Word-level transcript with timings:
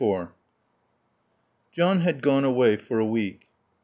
IV 0.03 0.29
John 1.71 1.99
had 2.01 2.23
gone 2.23 2.43
away 2.43 2.75
for 2.75 2.97
a 2.97 3.05
week. 3.05 3.45